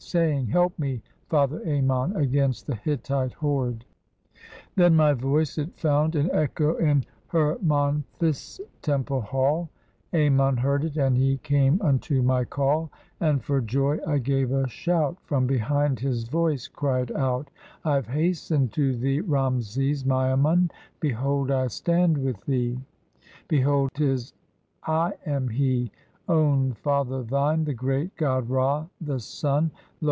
[0.00, 3.84] Saying, 'Help me, father Ammon, against the Hittite horde.'"
[4.74, 9.68] Then my voice it found an echo in Hermonthis' temple hall,
[10.14, 12.90] Ammon heard it, and he came unto my call;
[13.20, 15.18] And for joy I gave a shout.
[15.24, 17.50] From behind, his voice cried out,
[17.84, 20.70] "I have hastened to thee, Ramses Miamun,
[21.00, 21.50] Behold!
[21.50, 22.78] I stand with thee,
[23.50, 23.92] 158 THE VICTORY OVER THE KHITA Behold!
[23.92, 24.32] 't is
[24.84, 25.92] I am he,
[26.30, 29.70] Own father thine, the great god Ra, the sun.
[30.02, 30.06] Lo!